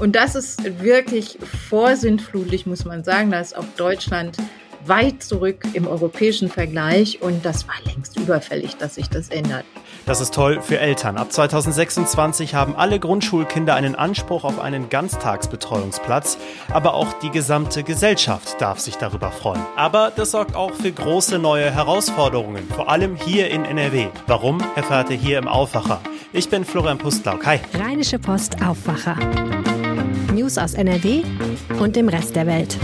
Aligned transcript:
Und 0.00 0.16
das 0.16 0.34
ist 0.34 0.82
wirklich 0.82 1.38
vorsintflutlich, 1.68 2.66
muss 2.66 2.84
man 2.84 3.04
sagen. 3.04 3.30
Da 3.30 3.40
ist 3.40 3.56
auch 3.56 3.64
Deutschland 3.76 4.36
weit 4.86 5.22
zurück 5.22 5.62
im 5.74 5.86
europäischen 5.86 6.48
Vergleich 6.48 7.20
und 7.20 7.44
das 7.44 7.68
war 7.68 7.74
längst 7.84 8.18
überfällig, 8.18 8.76
dass 8.76 8.94
sich 8.94 9.10
das 9.10 9.28
ändert. 9.28 9.64
Das 10.06 10.22
ist 10.22 10.32
toll 10.32 10.62
für 10.62 10.78
Eltern. 10.78 11.18
Ab 11.18 11.30
2026 11.30 12.54
haben 12.54 12.74
alle 12.74 12.98
Grundschulkinder 12.98 13.74
einen 13.74 13.94
Anspruch 13.94 14.44
auf 14.44 14.58
einen 14.58 14.88
Ganztagsbetreuungsplatz, 14.88 16.38
aber 16.72 16.94
auch 16.94 17.12
die 17.20 17.30
gesamte 17.30 17.82
Gesellschaft 17.82 18.60
darf 18.60 18.80
sich 18.80 18.96
darüber 18.96 19.30
freuen. 19.30 19.60
Aber 19.76 20.10
das 20.14 20.30
sorgt 20.30 20.56
auch 20.56 20.72
für 20.72 20.90
große 20.90 21.38
neue 21.38 21.70
Herausforderungen, 21.70 22.66
vor 22.74 22.88
allem 22.88 23.16
hier 23.16 23.50
in 23.50 23.66
NRW. 23.66 24.06
Warum 24.26 24.62
erfahrt 24.76 25.10
ihr 25.10 25.16
hier 25.16 25.38
im 25.38 25.46
Aufwacher? 25.46 26.00
Ich 26.32 26.48
bin 26.48 26.64
Florian 26.64 26.96
Pustlauk. 26.98 27.44
Hi. 27.44 27.60
Rheinische 27.74 28.18
Post 28.18 28.56
Aufwacher. 28.62 29.16
News 30.32 30.58
aus 30.58 30.74
NRW 30.74 31.22
und 31.78 31.96
dem 31.96 32.08
Rest 32.08 32.36
der 32.36 32.46
Welt. 32.46 32.78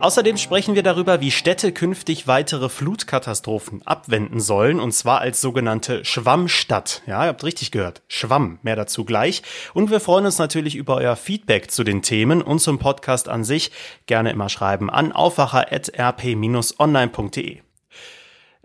Außerdem 0.00 0.36
sprechen 0.36 0.74
wir 0.74 0.82
darüber, 0.82 1.20
wie 1.20 1.30
Städte 1.30 1.72
künftig 1.72 2.26
weitere 2.26 2.68
Flutkatastrophen 2.68 3.80
abwenden 3.86 4.40
sollen, 4.40 4.78
und 4.78 4.92
zwar 4.92 5.20
als 5.20 5.40
sogenannte 5.40 6.04
Schwammstadt. 6.04 7.02
Ja, 7.06 7.24
ihr 7.24 7.28
habt 7.28 7.44
richtig 7.44 7.70
gehört. 7.70 8.02
Schwamm. 8.06 8.58
Mehr 8.62 8.76
dazu 8.76 9.04
gleich. 9.04 9.42
Und 9.74 9.90
wir 9.90 10.00
freuen 10.00 10.26
uns 10.26 10.38
natürlich 10.38 10.76
über 10.76 10.96
euer 10.96 11.16
Feedback 11.16 11.70
zu 11.70 11.82
den 11.82 12.02
Themen 12.02 12.42
und 12.42 12.60
zum 12.60 12.78
Podcast 12.78 13.28
an 13.28 13.42
sich. 13.42 13.72
Gerne 14.06 14.32
immer 14.32 14.50
schreiben 14.50 14.90
an 14.90 15.12
aufwacher.rp-online.de. 15.12 17.65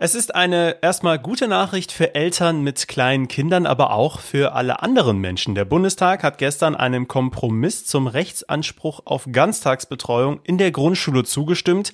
Es 0.04 0.16
ist 0.16 0.34
eine 0.34 0.78
erstmal 0.82 1.20
gute 1.20 1.48
Nachricht 1.48 1.92
für 1.92 2.16
Eltern 2.16 2.64
mit 2.64 2.88
kleinen 2.88 3.28
Kindern, 3.28 3.68
aber 3.68 3.94
auch 3.94 4.20
für 4.20 4.54
alle 4.54 4.82
anderen 4.82 5.20
Menschen. 5.20 5.54
Der 5.54 5.64
Bundestag 5.64 6.24
hat 6.24 6.40
gestern 6.40 6.76
einem 6.76 7.08
Kompromiss 7.08 7.86
zum 7.86 8.08
Rechtsanspruch 8.08 9.02
auf 9.06 9.28
Ganztagsbetreuung 9.32 10.40
in 10.44 10.58
der 10.58 10.72
Grundschule 10.72 11.24
zugestimmt. 11.24 11.94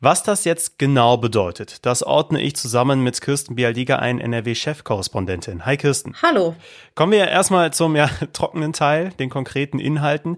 Was 0.00 0.22
das 0.22 0.44
jetzt 0.44 0.78
genau 0.78 1.16
bedeutet, 1.16 1.84
das 1.84 2.04
ordne 2.04 2.40
ich 2.40 2.54
zusammen 2.54 3.02
mit 3.02 3.20
Kirsten 3.20 3.56
Bialdiga 3.56 3.96
ein, 3.96 4.20
NRW-Chefkorrespondentin. 4.20 5.66
Hi 5.66 5.76
Kirsten. 5.76 6.14
Hallo. 6.22 6.54
Kommen 6.94 7.10
wir 7.10 7.26
erstmal 7.26 7.72
zum 7.72 7.96
ja, 7.96 8.08
trockenen 8.32 8.72
Teil, 8.72 9.10
den 9.18 9.30
konkreten 9.30 9.80
Inhalten. 9.80 10.36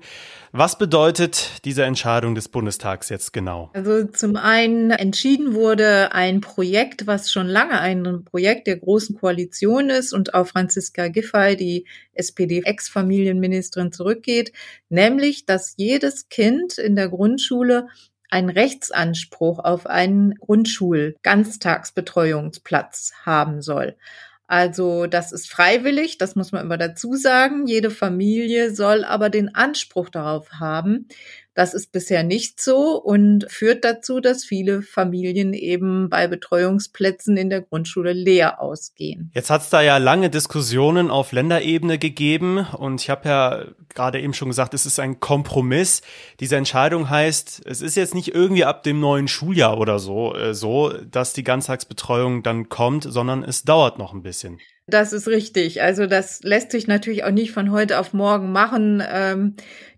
Was 0.52 0.76
bedeutet 0.76 1.64
diese 1.64 1.84
Entscheidung 1.84 2.34
des 2.34 2.48
Bundestags 2.48 3.08
jetzt 3.08 3.32
genau? 3.32 3.70
Also 3.72 4.06
zum 4.06 4.34
einen 4.34 4.90
entschieden 4.90 5.54
wurde 5.54 6.12
ein 6.12 6.40
Projekt, 6.40 7.06
was 7.06 7.30
schon 7.30 7.46
lange 7.46 7.78
ein 7.78 8.24
Projekt 8.24 8.66
der 8.66 8.78
Großen 8.78 9.16
Koalition 9.16 9.90
ist 9.90 10.12
und 10.12 10.34
auf 10.34 10.48
Franziska 10.48 11.06
Giffey, 11.06 11.56
die 11.56 11.86
SPD-Ex-Familienministerin, 12.14 13.92
zurückgeht, 13.92 14.52
nämlich, 14.88 15.46
dass 15.46 15.74
jedes 15.76 16.28
Kind 16.28 16.78
in 16.78 16.96
der 16.96 17.10
Grundschule 17.10 17.86
einen 18.28 18.50
Rechtsanspruch 18.50 19.60
auf 19.60 19.86
einen 19.86 20.34
Grundschul-Ganztagsbetreuungsplatz 20.34 23.12
haben 23.24 23.62
soll. 23.62 23.94
Also 24.50 25.06
das 25.06 25.30
ist 25.30 25.48
freiwillig, 25.48 26.18
das 26.18 26.34
muss 26.34 26.50
man 26.50 26.64
immer 26.64 26.76
dazu 26.76 27.14
sagen. 27.14 27.68
Jede 27.68 27.88
Familie 27.88 28.74
soll 28.74 29.04
aber 29.04 29.30
den 29.30 29.54
Anspruch 29.54 30.08
darauf 30.08 30.50
haben, 30.58 31.06
das 31.54 31.74
ist 31.74 31.92
bisher 31.92 32.22
nicht 32.22 32.60
so 32.60 32.96
und 32.96 33.46
führt 33.50 33.84
dazu, 33.84 34.20
dass 34.20 34.44
viele 34.44 34.82
Familien 34.82 35.52
eben 35.52 36.08
bei 36.08 36.26
Betreuungsplätzen 36.28 37.36
in 37.36 37.50
der 37.50 37.60
Grundschule 37.60 38.12
leer 38.12 38.60
ausgehen. 38.60 39.30
Jetzt 39.34 39.50
hat 39.50 39.62
es 39.62 39.70
da 39.70 39.82
ja 39.82 39.96
lange 39.96 40.30
Diskussionen 40.30 41.10
auf 41.10 41.32
Länderebene 41.32 41.98
gegeben 41.98 42.66
und 42.78 43.00
ich 43.00 43.10
habe 43.10 43.28
ja 43.28 43.64
gerade 43.88 44.20
eben 44.20 44.34
schon 44.34 44.48
gesagt, 44.48 44.74
es 44.74 44.86
ist 44.86 45.00
ein 45.00 45.20
Kompromiss. 45.20 46.02
Diese 46.38 46.56
Entscheidung 46.56 47.10
heißt, 47.10 47.62
es 47.66 47.80
ist 47.80 47.96
jetzt 47.96 48.14
nicht 48.14 48.34
irgendwie 48.34 48.64
ab 48.64 48.82
dem 48.84 49.00
neuen 49.00 49.28
Schuljahr 49.28 49.78
oder 49.78 49.98
so, 49.98 50.34
äh, 50.34 50.54
so, 50.54 50.92
dass 51.10 51.32
die 51.32 51.44
Ganztagsbetreuung 51.44 52.42
dann 52.42 52.68
kommt, 52.68 53.04
sondern 53.04 53.42
es 53.42 53.64
dauert 53.64 53.98
noch 53.98 54.12
ein 54.12 54.22
bisschen. 54.22 54.60
Das 54.90 55.12
ist 55.12 55.28
richtig. 55.28 55.82
Also 55.82 56.06
das 56.06 56.40
lässt 56.42 56.72
sich 56.72 56.86
natürlich 56.86 57.24
auch 57.24 57.30
nicht 57.30 57.52
von 57.52 57.70
heute 57.70 57.98
auf 57.98 58.12
morgen 58.12 58.52
machen. 58.52 59.02
Ähm, 59.08 59.54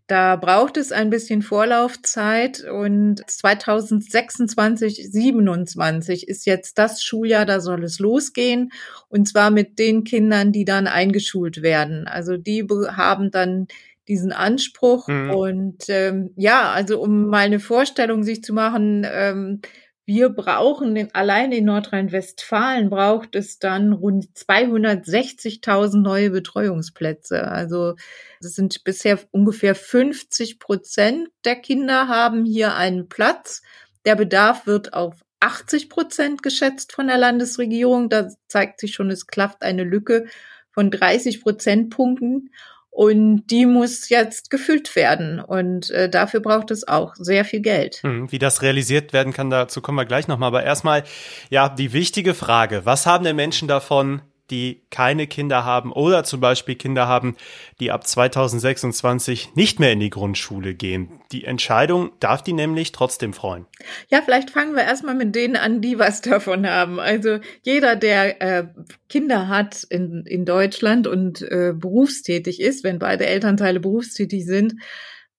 da 0.06 0.36
braucht 0.36 0.76
es 0.76 0.92
ein 0.92 1.10
bisschen 1.10 1.42
Vorlaufzeit 1.42 2.64
und 2.64 3.22
2026, 3.26 5.10
27 5.10 6.28
ist 6.28 6.44
jetzt 6.46 6.78
das 6.78 7.02
Schuljahr, 7.02 7.46
da 7.46 7.60
soll 7.60 7.84
es 7.84 7.98
losgehen 7.98 8.72
und 9.08 9.28
zwar 9.28 9.50
mit 9.50 9.78
den 9.78 10.04
Kindern, 10.04 10.52
die 10.52 10.64
dann 10.64 10.86
eingeschult 10.86 11.62
werden. 11.62 12.06
Also 12.06 12.36
die 12.36 12.66
haben 12.68 13.30
dann 13.30 13.68
diesen 14.08 14.32
Anspruch 14.32 15.08
mhm. 15.08 15.30
und 15.30 15.84
ähm, 15.88 16.30
ja, 16.36 16.72
also 16.72 17.00
um 17.00 17.26
mal 17.26 17.46
eine 17.46 17.60
Vorstellung 17.60 18.24
sich 18.24 18.42
zu 18.42 18.52
machen, 18.52 19.06
ähm, 19.08 19.60
wir 20.04 20.30
brauchen 20.30 20.96
in, 20.96 21.14
allein 21.14 21.52
in 21.52 21.66
Nordrhein-Westfalen 21.66 22.90
braucht 22.90 23.36
es 23.36 23.58
dann 23.58 23.92
rund 23.92 24.26
260.000 24.34 26.00
neue 26.00 26.30
Betreuungsplätze. 26.30 27.46
Also 27.46 27.94
es 28.40 28.54
sind 28.56 28.82
bisher 28.82 29.20
ungefähr 29.30 29.74
50 29.74 30.58
Prozent 30.58 31.28
der 31.44 31.56
Kinder 31.56 32.08
haben 32.08 32.44
hier 32.44 32.74
einen 32.74 33.08
Platz. 33.08 33.62
Der 34.04 34.16
Bedarf 34.16 34.66
wird 34.66 34.92
auf 34.92 35.22
80 35.38 35.88
Prozent 35.88 36.42
geschätzt 36.42 36.92
von 36.92 37.06
der 37.06 37.18
Landesregierung. 37.18 38.08
Da 38.08 38.28
zeigt 38.48 38.80
sich 38.80 38.94
schon, 38.94 39.10
es 39.10 39.26
klafft 39.28 39.62
eine 39.62 39.84
Lücke 39.84 40.26
von 40.72 40.90
30 40.90 41.42
Prozentpunkten. 41.42 42.50
Und 42.94 43.46
die 43.46 43.64
muss 43.64 44.10
jetzt 44.10 44.50
gefüllt 44.50 44.94
werden. 44.96 45.40
Und 45.40 45.90
äh, 45.90 46.10
dafür 46.10 46.40
braucht 46.40 46.70
es 46.70 46.86
auch 46.86 47.14
sehr 47.16 47.46
viel 47.46 47.60
Geld. 47.60 48.00
Hm, 48.02 48.30
wie 48.30 48.38
das 48.38 48.60
realisiert 48.60 49.14
werden 49.14 49.32
kann, 49.32 49.48
dazu 49.48 49.80
kommen 49.80 49.96
wir 49.96 50.04
gleich 50.04 50.28
nochmal. 50.28 50.48
Aber 50.48 50.62
erstmal, 50.62 51.02
ja, 51.48 51.70
die 51.70 51.94
wichtige 51.94 52.34
Frage. 52.34 52.82
Was 52.84 53.06
haben 53.06 53.24
denn 53.24 53.34
Menschen 53.34 53.66
davon, 53.66 54.20
die 54.50 54.82
keine 54.90 55.26
Kinder 55.26 55.64
haben 55.64 55.92
oder 55.92 56.24
zum 56.24 56.40
Beispiel 56.40 56.74
Kinder 56.74 57.06
haben, 57.06 57.36
die 57.80 57.90
ab 57.90 58.06
2026 58.06 59.54
nicht 59.54 59.80
mehr 59.80 59.92
in 59.92 60.00
die 60.00 60.10
Grundschule 60.10 60.74
gehen. 60.74 61.20
Die 61.32 61.44
Entscheidung 61.44 62.12
darf 62.20 62.42
die 62.42 62.52
nämlich 62.52 62.92
trotzdem 62.92 63.32
freuen. 63.32 63.66
Ja, 64.08 64.20
vielleicht 64.22 64.50
fangen 64.50 64.74
wir 64.74 64.82
erstmal 64.82 65.14
mit 65.14 65.34
denen 65.34 65.56
an, 65.56 65.80
die 65.80 65.98
was 65.98 66.20
davon 66.20 66.66
haben. 66.66 67.00
Also 67.00 67.38
jeder, 67.62 67.96
der 67.96 68.42
äh, 68.42 68.66
Kinder 69.08 69.48
hat 69.48 69.84
in, 69.88 70.24
in 70.26 70.44
Deutschland 70.44 71.06
und 71.06 71.42
äh, 71.42 71.72
berufstätig 71.74 72.60
ist, 72.60 72.84
wenn 72.84 72.98
beide 72.98 73.26
Elternteile 73.26 73.80
berufstätig 73.80 74.44
sind, 74.44 74.74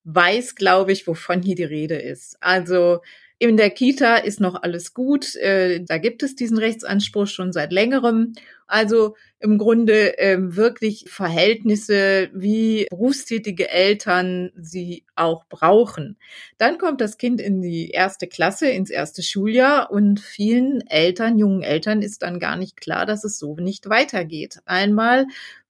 weiß, 0.05 0.55
glaube 0.55 0.91
ich, 0.91 1.07
wovon 1.07 1.41
hier 1.41 1.55
die 1.55 1.63
Rede 1.63 1.95
ist. 1.95 2.37
Also 2.41 2.99
in 3.39 3.57
der 3.57 3.71
Kita 3.71 4.15
ist 4.17 4.39
noch 4.39 4.61
alles 4.61 4.93
gut. 4.93 5.35
Äh, 5.35 5.83
da 5.83 5.97
gibt 5.97 6.23
es 6.23 6.35
diesen 6.35 6.57
Rechtsanspruch 6.57 7.27
schon 7.27 7.51
seit 7.51 7.73
längerem. 7.73 8.33
Also 8.67 9.15
im 9.39 9.57
Grunde 9.57 10.17
ähm, 10.19 10.55
wirklich 10.55 11.05
Verhältnisse, 11.09 12.29
wie 12.33 12.87
berufstätige 12.89 13.69
Eltern 13.69 14.51
sie 14.55 15.03
auch 15.15 15.45
brauchen. 15.49 16.17
Dann 16.57 16.77
kommt 16.77 17.01
das 17.01 17.17
Kind 17.17 17.41
in 17.41 17.61
die 17.61 17.89
erste 17.89 18.27
Klasse, 18.27 18.69
ins 18.69 18.89
erste 18.89 19.21
Schuljahr 19.21 19.91
und 19.91 20.21
vielen 20.21 20.79
Eltern, 20.87 21.37
jungen 21.37 21.61
Eltern 21.61 22.01
ist 22.01 22.23
dann 22.23 22.39
gar 22.39 22.55
nicht 22.55 22.79
klar, 22.79 23.05
dass 23.05 23.25
es 23.25 23.37
so 23.37 23.55
nicht 23.57 23.89
weitergeht. 23.89 24.59
Einmal, 24.65 25.25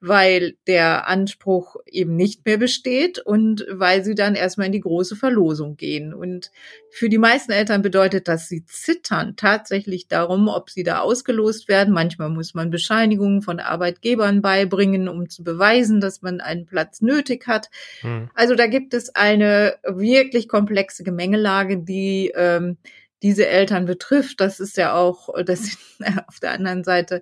weil 0.06 0.58
der 0.68 1.08
Anspruch 1.08 1.78
eben 1.86 2.18
nicht 2.18 2.46
mehr 2.46 2.58
besteht 2.58 3.20
und 3.20 3.66
weil 3.72 4.04
sie 4.04 4.16
dann 4.16 4.36
erstmal 4.36 4.68
in 4.68 4.74
die 4.74 4.82
große 4.82 5.16
Verlosung 5.16 5.78
gehen. 5.78 6.14
Und 6.14 6.52
für 6.90 7.08
die 7.08 7.18
meisten 7.18 7.54
Eltern 7.54 7.82
bedeutet 7.82 8.28
das, 8.28 8.50
sie 8.50 8.66
zittern 8.66 9.38
tatsächlich 9.38 10.10
darum, 10.10 10.50
ob 10.50 10.70
sie 10.70 10.84
da 10.84 11.00
ausgelost 11.00 11.70
werden. 11.70 11.94
Manchmal 11.94 12.30
muss 12.30 12.54
man 12.54 12.70
Bescheinigungen 12.84 13.42
von 13.42 13.62
Arbeitgebern 13.62 14.42
beibringen, 14.42 15.08
um 15.08 15.30
zu 15.30 15.42
beweisen, 15.42 16.02
dass 16.02 16.22
man 16.22 16.42
einen 16.42 16.66
Platz 16.66 17.00
nötig 17.00 17.48
hat. 17.48 17.70
Hm. 18.02 18.30
Also 18.34 18.56
da 18.56 18.68
gibt 18.68 18.94
es 18.94 19.16
eine 19.16 19.78
wirklich 19.84 20.50
komplexe 20.50 21.06
Gemengelage, 21.06 21.78
die 21.78 22.34
ähm, 22.36 22.78
diese 23.22 23.48
Eltern 23.48 23.86
betrifft. 23.86 24.42
Das 24.42 24.60
ist 24.60 24.76
ja 24.76 24.94
auch, 24.94 25.30
das 25.46 25.64
sind 25.64 25.80
auf 26.28 26.42
der 26.42 26.52
anderen 26.52 26.84
Seite 26.84 27.22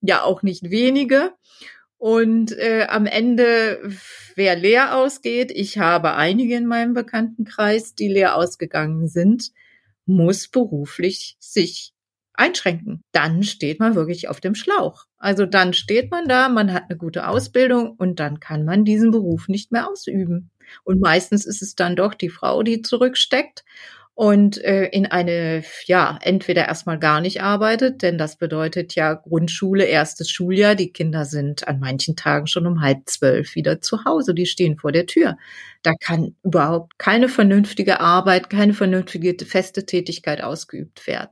ja 0.00 0.22
auch 0.22 0.42
nicht 0.42 0.70
wenige. 0.70 1.34
Und 1.98 2.50
äh, 2.58 2.86
am 2.88 3.06
Ende, 3.06 3.78
wer 4.34 4.56
leer 4.56 4.96
ausgeht, 4.96 5.52
ich 5.52 5.78
habe 5.78 6.14
einige 6.14 6.56
in 6.56 6.66
meinem 6.66 6.94
Bekanntenkreis, 6.94 7.94
die 7.94 8.08
leer 8.08 8.34
ausgegangen 8.34 9.06
sind, 9.06 9.52
muss 10.04 10.48
beruflich 10.48 11.36
sich 11.38 11.95
einschränken. 12.36 13.02
Dann 13.12 13.42
steht 13.42 13.80
man 13.80 13.94
wirklich 13.94 14.28
auf 14.28 14.40
dem 14.40 14.54
Schlauch. 14.54 15.06
Also 15.18 15.46
dann 15.46 15.72
steht 15.72 16.10
man 16.10 16.28
da, 16.28 16.48
man 16.48 16.72
hat 16.72 16.84
eine 16.88 16.98
gute 16.98 17.28
Ausbildung 17.28 17.94
und 17.98 18.20
dann 18.20 18.40
kann 18.40 18.64
man 18.64 18.84
diesen 18.84 19.10
Beruf 19.10 19.48
nicht 19.48 19.72
mehr 19.72 19.88
ausüben. 19.90 20.50
Und 20.84 21.00
meistens 21.00 21.46
ist 21.46 21.62
es 21.62 21.74
dann 21.74 21.96
doch 21.96 22.14
die 22.14 22.28
Frau, 22.30 22.62
die 22.62 22.82
zurücksteckt. 22.82 23.64
und 24.18 24.56
äh, 24.64 24.86
in 24.86 25.04
eine, 25.06 25.62
ja, 25.84 26.18
entweder 26.22 26.66
erstmal 26.66 26.98
gar 26.98 27.20
nicht 27.20 27.42
arbeitet, 27.42 28.00
denn 28.02 28.16
das 28.16 28.36
bedeutet 28.38 28.94
ja 28.94 29.12
Grundschule, 29.12 29.84
erstes 29.84 30.30
Schuljahr. 30.30 30.74
Die 30.74 30.90
Kinder 30.90 31.26
sind 31.26 31.68
an 31.68 31.80
manchen 31.80 32.16
Tagen 32.16 32.46
schon 32.46 32.66
um 32.66 32.80
halb 32.80 33.00
zwölf 33.06 33.54
wieder 33.56 33.82
zu 33.82 34.06
Hause. 34.06 34.34
Die 34.34 34.46
stehen 34.46 34.78
vor 34.78 34.90
der 34.90 35.04
Tür. 35.06 35.36
Da 35.82 35.92
kann 36.00 36.34
überhaupt 36.42 36.98
keine 36.98 37.28
vernünftige 37.28 38.00
Arbeit, 38.00 38.48
keine 38.48 38.72
vernünftige 38.72 39.36
feste 39.44 39.84
Tätigkeit 39.84 40.42
ausgeübt 40.42 41.06
werden. 41.06 41.30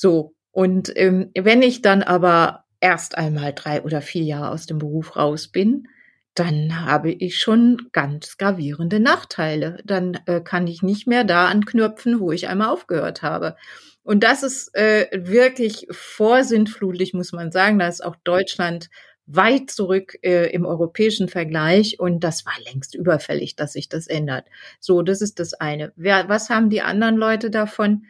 So. 0.00 0.34
Und 0.50 0.90
ähm, 0.96 1.30
wenn 1.38 1.60
ich 1.60 1.82
dann 1.82 2.02
aber 2.02 2.64
erst 2.80 3.18
einmal 3.18 3.52
drei 3.52 3.82
oder 3.82 4.00
vier 4.00 4.22
Jahre 4.22 4.50
aus 4.50 4.64
dem 4.64 4.78
Beruf 4.78 5.14
raus 5.14 5.48
bin, 5.48 5.88
dann 6.34 6.86
habe 6.86 7.10
ich 7.12 7.38
schon 7.38 7.88
ganz 7.92 8.38
gravierende 8.38 8.98
Nachteile. 8.98 9.82
Dann 9.84 10.18
äh, 10.24 10.40
kann 10.40 10.66
ich 10.66 10.82
nicht 10.82 11.06
mehr 11.06 11.24
da 11.24 11.48
anknüpfen, 11.48 12.18
wo 12.18 12.32
ich 12.32 12.48
einmal 12.48 12.70
aufgehört 12.70 13.20
habe. 13.20 13.56
Und 14.02 14.24
das 14.24 14.42
ist 14.42 14.74
äh, 14.74 15.06
wirklich 15.12 15.86
vorsintflutlich, 15.90 17.12
muss 17.12 17.32
man 17.32 17.52
sagen. 17.52 17.78
Da 17.78 17.86
ist 17.86 18.02
auch 18.02 18.16
Deutschland 18.24 18.88
weit 19.26 19.70
zurück 19.70 20.14
äh, 20.22 20.50
im 20.50 20.64
europäischen 20.64 21.28
Vergleich 21.28 22.00
und 22.00 22.24
das 22.24 22.46
war 22.46 22.54
längst 22.64 22.94
überfällig, 22.94 23.54
dass 23.54 23.74
sich 23.74 23.90
das 23.90 24.06
ändert. 24.06 24.46
So, 24.80 25.02
das 25.02 25.20
ist 25.20 25.38
das 25.38 25.52
eine. 25.52 25.92
Wer, 25.94 26.30
was 26.30 26.48
haben 26.48 26.70
die 26.70 26.80
anderen 26.80 27.16
Leute 27.16 27.50
davon? 27.50 28.06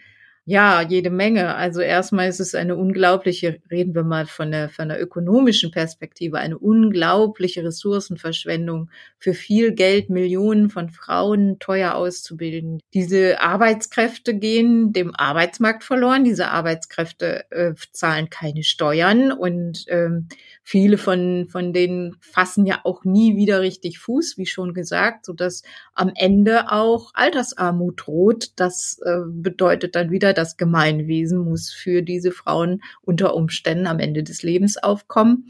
Ja, 0.50 0.82
jede 0.82 1.11
Menge. 1.11 1.55
Also 1.55 1.81
erstmal 1.81 2.29
ist 2.29 2.41
es 2.41 2.56
eine 2.56 2.75
unglaubliche, 2.75 3.61
reden 3.70 3.94
wir 3.94 4.02
mal 4.02 4.26
von 4.26 4.50
der, 4.50 4.69
von 4.69 4.88
der 4.88 5.00
ökonomischen 5.00 5.70
Perspektive, 5.70 6.38
eine 6.38 6.58
unglaubliche 6.58 7.62
Ressourcenverschwendung 7.62 8.91
für 9.17 9.32
viel 9.32 9.70
Geld, 9.70 10.11
Millionen 10.11 10.69
von 10.69 10.88
Frauen 10.88 11.61
teuer 11.61 11.94
auszubilden. 11.94 12.81
Diese 12.94 13.41
Arbeitskräfte 13.41 14.35
gehen 14.35 14.93
dem 14.93 15.14
Arbeitsmarkt 15.14 15.85
verloren. 15.85 16.25
Diese 16.25 16.49
Arbeitskräfte 16.49 17.49
äh, 17.52 17.75
zahlen 17.93 18.29
keine 18.29 18.64
Steuern 18.64 19.31
und 19.31 19.85
ähm, 19.87 20.26
viele 20.64 20.99
von, 20.99 21.47
von 21.49 21.73
denen 21.73 22.17
fassen 22.20 22.67
ja 22.67 22.81
auch 22.82 23.05
nie 23.05 23.37
wieder 23.37 23.61
richtig 23.61 24.00
Fuß, 24.00 24.37
wie 24.37 24.47
schon 24.47 24.75
gesagt, 24.75 25.26
so 25.26 25.32
dass 25.32 25.62
am 25.94 26.11
Ende 26.17 26.73
auch 26.73 27.12
Altersarmut 27.14 28.02
droht. 28.05 28.50
Das 28.56 28.99
äh, 29.05 29.20
bedeutet 29.29 29.94
dann 29.94 30.11
wieder, 30.11 30.40
das 30.41 30.57
Gemeinwesen 30.57 31.39
muss 31.39 31.71
für 31.71 32.03
diese 32.03 32.33
Frauen 32.33 32.83
unter 33.03 33.35
Umständen 33.35 33.87
am 33.87 33.99
Ende 33.99 34.23
des 34.23 34.43
Lebens 34.43 34.77
aufkommen. 34.79 35.47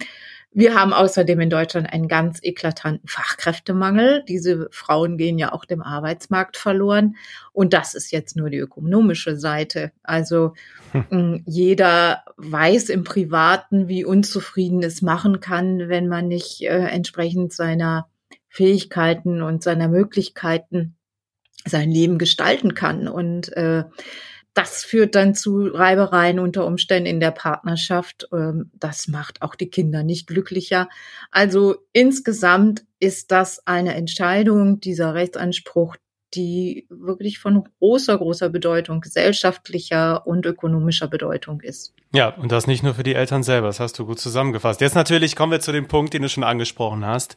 Wir 0.52 0.74
haben 0.74 0.92
außerdem 0.92 1.38
in 1.40 1.50
Deutschland 1.50 1.92
einen 1.92 2.08
ganz 2.08 2.40
eklatanten 2.42 3.06
Fachkräftemangel. 3.06 4.24
Diese 4.26 4.68
Frauen 4.72 5.16
gehen 5.16 5.38
ja 5.38 5.52
auch 5.52 5.64
dem 5.64 5.80
Arbeitsmarkt 5.80 6.56
verloren. 6.56 7.14
Und 7.52 7.72
das 7.72 7.94
ist 7.94 8.10
jetzt 8.10 8.36
nur 8.36 8.50
die 8.50 8.58
ökonomische 8.58 9.36
Seite. 9.36 9.92
Also 10.02 10.54
hm. 10.90 11.44
jeder 11.46 12.24
weiß 12.36 12.88
im 12.88 13.04
Privaten, 13.04 13.86
wie 13.86 14.04
unzufrieden 14.04 14.82
es 14.82 15.02
machen 15.02 15.38
kann, 15.38 15.88
wenn 15.88 16.08
man 16.08 16.26
nicht 16.26 16.62
äh, 16.62 16.88
entsprechend 16.88 17.52
seiner 17.52 18.08
Fähigkeiten 18.48 19.42
und 19.42 19.62
seiner 19.62 19.86
Möglichkeiten 19.86 20.96
sein 21.64 21.92
Leben 21.92 22.18
gestalten 22.18 22.74
kann. 22.74 23.06
Und 23.06 23.56
äh, 23.56 23.84
das 24.54 24.84
führt 24.84 25.14
dann 25.14 25.34
zu 25.34 25.66
Reibereien 25.66 26.38
unter 26.38 26.66
Umständen 26.66 27.06
in 27.06 27.20
der 27.20 27.30
Partnerschaft. 27.30 28.28
Ähm, 28.32 28.70
das 28.74 29.08
macht 29.08 29.42
auch 29.42 29.54
die 29.54 29.70
Kinder 29.70 30.02
nicht 30.02 30.26
glücklicher. 30.26 30.88
Also 31.30 31.76
insgesamt 31.92 32.84
ist 32.98 33.30
das 33.30 33.66
eine 33.66 33.94
Entscheidung, 33.94 34.80
dieser 34.80 35.14
Rechtsanspruch, 35.14 35.96
die 36.34 36.86
wirklich 36.88 37.38
von 37.38 37.64
großer, 37.78 38.16
großer 38.16 38.48
Bedeutung, 38.48 39.00
gesellschaftlicher 39.00 40.26
und 40.26 40.46
ökonomischer 40.46 41.08
Bedeutung 41.08 41.60
ist. 41.60 41.92
Ja, 42.12 42.28
und 42.28 42.52
das 42.52 42.66
nicht 42.66 42.82
nur 42.82 42.94
für 42.94 43.02
die 43.02 43.14
Eltern 43.14 43.42
selber, 43.42 43.68
das 43.68 43.80
hast 43.80 43.98
du 43.98 44.06
gut 44.06 44.18
zusammengefasst. 44.18 44.80
Jetzt 44.80 44.94
natürlich 44.94 45.36
kommen 45.36 45.52
wir 45.52 45.60
zu 45.60 45.72
dem 45.72 45.88
Punkt, 45.88 46.14
den 46.14 46.22
du 46.22 46.28
schon 46.28 46.44
angesprochen 46.44 47.04
hast. 47.04 47.36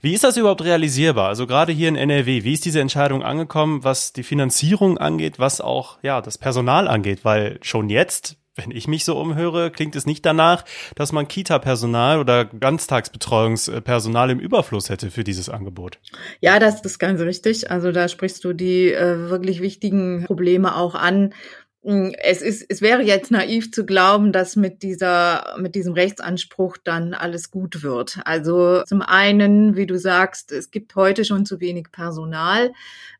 Wie 0.00 0.14
ist 0.14 0.24
das 0.24 0.36
überhaupt 0.36 0.62
realisierbar? 0.62 1.28
Also 1.28 1.46
gerade 1.46 1.72
hier 1.72 1.88
in 1.88 1.96
NRW, 1.96 2.44
wie 2.44 2.52
ist 2.52 2.64
diese 2.64 2.80
Entscheidung 2.80 3.22
angekommen, 3.22 3.84
was 3.84 4.12
die 4.12 4.22
Finanzierung 4.22 4.98
angeht, 4.98 5.38
was 5.38 5.60
auch 5.60 5.98
ja 6.02 6.20
das 6.20 6.38
Personal 6.38 6.88
angeht? 6.88 7.24
Weil 7.24 7.58
schon 7.62 7.88
jetzt 7.88 8.36
wenn 8.56 8.70
ich 8.70 8.86
mich 8.86 9.04
so 9.04 9.18
umhöre, 9.18 9.70
klingt 9.70 9.96
es 9.96 10.06
nicht 10.06 10.24
danach, 10.24 10.64
dass 10.94 11.12
man 11.12 11.26
Kita-Personal 11.26 12.20
oder 12.20 12.44
Ganztagsbetreuungspersonal 12.44 14.30
im 14.30 14.38
Überfluss 14.38 14.90
hätte 14.90 15.10
für 15.10 15.24
dieses 15.24 15.48
Angebot. 15.48 15.98
Ja, 16.40 16.58
das 16.58 16.80
ist 16.82 16.98
ganz 16.98 17.20
richtig. 17.20 17.70
Also 17.70 17.90
da 17.90 18.08
sprichst 18.08 18.44
du 18.44 18.52
die 18.52 18.92
äh, 18.92 19.28
wirklich 19.28 19.60
wichtigen 19.60 20.24
Probleme 20.26 20.76
auch 20.76 20.94
an. 20.94 21.34
Hm, 21.82 22.14
es 22.22 22.42
ist, 22.42 22.64
es 22.68 22.80
wäre 22.80 23.02
jetzt 23.02 23.30
naiv 23.30 23.72
zu 23.72 23.84
glauben, 23.84 24.32
dass 24.32 24.56
mit 24.56 24.82
dieser, 24.82 25.56
mit 25.58 25.74
diesem 25.74 25.92
Rechtsanspruch 25.92 26.76
dann 26.82 27.12
alles 27.12 27.50
gut 27.50 27.82
wird. 27.82 28.20
Also 28.24 28.84
zum 28.84 29.02
einen, 29.02 29.76
wie 29.76 29.86
du 29.86 29.98
sagst, 29.98 30.52
es 30.52 30.70
gibt 30.70 30.94
heute 30.94 31.24
schon 31.24 31.44
zu 31.44 31.60
wenig 31.60 31.90
Personal. 31.90 32.72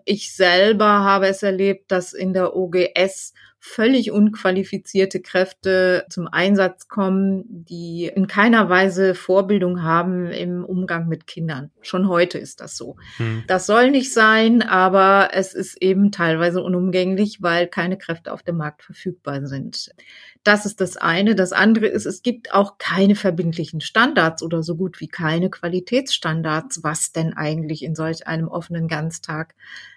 Ich 0.04 0.34
selber 0.34 0.86
habe 0.86 1.26
es 1.26 1.42
erlebt, 1.42 1.90
dass 1.90 2.12
in 2.12 2.32
der 2.32 2.54
OGS 2.56 3.34
völlig 3.66 4.12
unqualifizierte 4.12 5.22
Kräfte 5.22 6.04
zum 6.10 6.28
Einsatz 6.28 6.86
kommen, 6.86 7.44
die 7.48 8.12
in 8.14 8.26
keiner 8.26 8.68
Weise 8.68 9.14
Vorbildung 9.14 9.82
haben 9.82 10.26
im 10.26 10.66
Umgang 10.66 11.08
mit 11.08 11.26
Kindern. 11.26 11.70
Schon 11.80 12.06
heute 12.06 12.36
ist 12.36 12.60
das 12.60 12.76
so. 12.76 12.96
Hm. 13.16 13.42
Das 13.46 13.64
soll 13.64 13.90
nicht 13.90 14.12
sein, 14.12 14.60
aber 14.60 15.30
es 15.32 15.54
ist 15.54 15.80
eben 15.80 16.12
teilweise 16.12 16.62
unumgänglich, 16.62 17.38
weil 17.40 17.66
keine 17.66 17.96
Kräfte 17.96 18.34
auf 18.34 18.42
dem 18.42 18.58
Markt 18.58 18.82
verfügbar 18.82 19.46
sind. 19.46 19.94
Das 20.42 20.66
ist 20.66 20.82
das 20.82 20.98
eine. 20.98 21.34
Das 21.34 21.52
andere 21.52 21.86
ist, 21.86 22.04
es 22.04 22.20
gibt 22.20 22.52
auch 22.52 22.76
keine 22.76 23.14
verbindlichen 23.14 23.80
Standards 23.80 24.42
oder 24.42 24.62
so 24.62 24.76
gut 24.76 25.00
wie 25.00 25.08
keine 25.08 25.48
Qualitätsstandards, 25.48 26.84
was 26.84 27.12
denn 27.12 27.32
eigentlich 27.32 27.82
in 27.82 27.94
solch 27.94 28.26
einem 28.26 28.48
offenen 28.48 28.88
Ganztag 28.88 29.54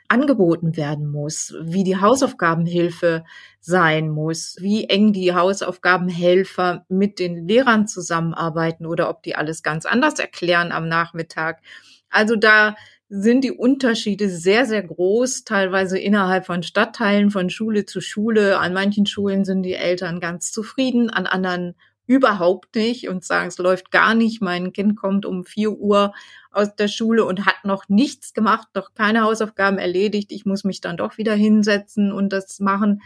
angeboten 0.07 0.77
werden 0.77 1.11
muss, 1.11 1.53
wie 1.61 1.83
die 1.83 1.97
Hausaufgabenhilfe 1.97 3.23
sein 3.59 4.09
muss, 4.09 4.55
wie 4.59 4.85
eng 4.85 5.13
die 5.13 5.33
Hausaufgabenhelfer 5.33 6.85
mit 6.89 7.19
den 7.19 7.47
Lehrern 7.47 7.87
zusammenarbeiten 7.87 8.85
oder 8.85 9.09
ob 9.09 9.23
die 9.23 9.35
alles 9.35 9.63
ganz 9.63 9.85
anders 9.85 10.19
erklären 10.19 10.71
am 10.71 10.87
Nachmittag. 10.87 11.61
Also 12.09 12.35
da 12.35 12.75
sind 13.09 13.43
die 13.43 13.51
Unterschiede 13.51 14.29
sehr, 14.29 14.65
sehr 14.65 14.83
groß, 14.83 15.43
teilweise 15.45 15.97
innerhalb 15.97 16.45
von 16.45 16.63
Stadtteilen, 16.63 17.31
von 17.31 17.49
Schule 17.49 17.85
zu 17.85 18.01
Schule. 18.01 18.59
An 18.59 18.73
manchen 18.73 19.05
Schulen 19.05 19.45
sind 19.45 19.63
die 19.63 19.75
Eltern 19.75 20.19
ganz 20.19 20.51
zufrieden, 20.51 21.09
an 21.09 21.25
anderen 21.25 21.75
überhaupt 22.07 22.75
nicht 22.75 23.09
und 23.09 23.23
sagen, 23.23 23.49
es 23.49 23.57
läuft 23.57 23.91
gar 23.91 24.15
nicht. 24.15 24.41
Mein 24.41 24.73
Kind 24.73 24.95
kommt 24.95 25.25
um 25.25 25.43
vier 25.43 25.73
Uhr 25.73 26.13
aus 26.51 26.75
der 26.75 26.87
Schule 26.87 27.25
und 27.25 27.45
hat 27.45 27.65
noch 27.65 27.87
nichts 27.89 28.33
gemacht, 28.33 28.69
noch 28.73 28.95
keine 28.95 29.21
Hausaufgaben 29.21 29.77
erledigt. 29.77 30.31
Ich 30.31 30.45
muss 30.45 30.63
mich 30.63 30.81
dann 30.81 30.97
doch 30.97 31.17
wieder 31.17 31.35
hinsetzen 31.35 32.11
und 32.11 32.33
das 32.33 32.59
machen. 32.59 33.01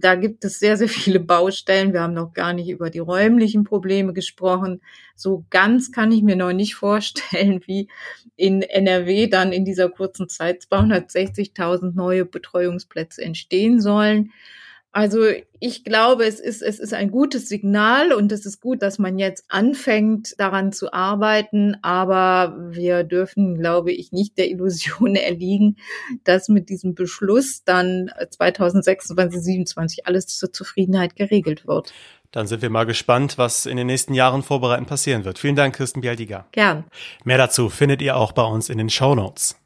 Da 0.00 0.16
gibt 0.16 0.44
es 0.44 0.58
sehr, 0.58 0.76
sehr 0.76 0.88
viele 0.88 1.20
Baustellen. 1.20 1.92
Wir 1.92 2.02
haben 2.02 2.14
noch 2.14 2.32
gar 2.32 2.52
nicht 2.52 2.68
über 2.68 2.90
die 2.90 2.98
räumlichen 2.98 3.64
Probleme 3.64 4.12
gesprochen. 4.12 4.80
So 5.14 5.44
ganz 5.50 5.92
kann 5.92 6.10
ich 6.12 6.22
mir 6.22 6.36
noch 6.36 6.52
nicht 6.52 6.74
vorstellen, 6.74 7.60
wie 7.66 7.88
in 8.36 8.62
NRW 8.62 9.28
dann 9.28 9.52
in 9.52 9.64
dieser 9.64 9.88
kurzen 9.88 10.28
Zeit 10.28 10.62
260.000 10.62 11.94
neue 11.94 12.24
Betreuungsplätze 12.24 13.22
entstehen 13.22 13.80
sollen. 13.80 14.32
Also 14.92 15.20
ich 15.60 15.84
glaube, 15.84 16.24
es 16.24 16.40
ist, 16.40 16.62
es 16.62 16.80
ist 16.80 16.94
ein 16.94 17.12
gutes 17.12 17.48
Signal 17.48 18.12
und 18.12 18.32
es 18.32 18.44
ist 18.44 18.60
gut, 18.60 18.82
dass 18.82 18.98
man 18.98 19.18
jetzt 19.18 19.44
anfängt, 19.48 20.34
daran 20.38 20.72
zu 20.72 20.92
arbeiten. 20.92 21.76
Aber 21.82 22.56
wir 22.70 23.04
dürfen, 23.04 23.56
glaube 23.56 23.92
ich, 23.92 24.10
nicht 24.10 24.36
der 24.36 24.50
Illusion 24.50 25.14
erliegen, 25.16 25.76
dass 26.24 26.48
mit 26.48 26.68
diesem 26.70 26.94
Beschluss 26.94 27.62
dann 27.64 28.10
2026, 28.30 29.16
2027 29.16 30.06
alles 30.06 30.26
zur 30.26 30.52
Zufriedenheit 30.52 31.14
geregelt 31.14 31.68
wird. 31.68 31.92
Dann 32.32 32.46
sind 32.46 32.62
wir 32.62 32.70
mal 32.70 32.86
gespannt, 32.86 33.38
was 33.38 33.66
in 33.66 33.76
den 33.76 33.88
nächsten 33.88 34.14
Jahren 34.14 34.42
vorbereitend 34.42 34.88
passieren 34.88 35.24
wird. 35.24 35.38
Vielen 35.38 35.56
Dank, 35.56 35.76
Kirsten 35.76 36.00
Bialdiger. 36.00 36.46
Gern. 36.52 36.84
Mehr 37.24 37.38
dazu 37.38 37.68
findet 37.68 38.02
ihr 38.02 38.16
auch 38.16 38.32
bei 38.32 38.44
uns 38.44 38.68
in 38.68 38.78
den 38.78 38.90
Show 38.90 39.14
Notes. 39.14 39.56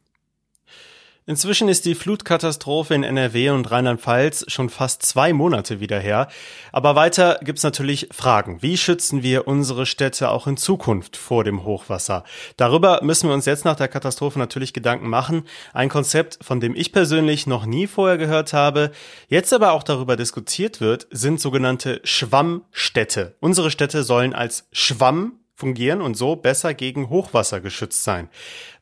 Inzwischen 1.26 1.71
ist 1.71 1.87
die 1.87 1.95
Flutkatastrophe 1.95 2.95
in 2.95 3.02
NRW 3.02 3.49
und 3.49 3.71
Rheinland-Pfalz 3.71 4.45
schon 4.49 4.69
fast 4.69 5.00
zwei 5.00 5.33
Monate 5.33 5.81
wieder 5.81 5.99
her. 5.99 6.28
Aber 6.71 6.97
weiter 6.97 7.40
gibt's 7.43 7.62
natürlich 7.62 8.09
Fragen. 8.12 8.61
Wie 8.61 8.76
schützen 8.76 9.23
wir 9.23 9.49
unsere 9.49 9.87
Städte 9.87 10.28
auch 10.28 10.47
in 10.47 10.59
Zukunft 10.59 11.16
vor 11.16 11.43
dem 11.43 11.64
Hochwasser? 11.64 12.25
Darüber 12.59 13.00
müssen 13.02 13.31
wir 13.31 13.35
uns 13.35 13.47
jetzt 13.47 13.64
nach 13.64 13.76
der 13.76 13.88
Katastrophe 13.88 14.38
natürlich 14.38 14.75
Gedanken 14.75 15.09
machen. 15.09 15.45
Ein 15.73 15.88
Konzept, 15.88 16.40
von 16.43 16.61
dem 16.61 16.76
ich 16.76 16.93
persönlich 16.93 17.47
noch 17.47 17.64
nie 17.64 17.87
vorher 17.87 18.19
gehört 18.19 18.52
habe, 18.52 18.90
jetzt 19.28 19.54
aber 19.54 19.73
auch 19.73 19.83
darüber 19.83 20.16
diskutiert 20.16 20.83
wird, 20.83 21.07
sind 21.11 21.40
sogenannte 21.40 22.02
Schwammstädte. 22.04 23.35
Unsere 23.40 23.71
Städte 23.71 24.02
sollen 24.02 24.35
als 24.35 24.69
Schwamm 24.73 25.38
fungieren 25.54 26.02
und 26.02 26.19
so 26.19 26.37
besser 26.37 26.75
gegen 26.75 27.09
Hochwasser 27.09 27.62
geschützt 27.62 28.04
sein. 28.04 28.28